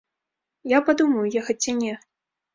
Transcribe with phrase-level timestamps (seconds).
[0.71, 1.93] Я падумаю ехаць ці не.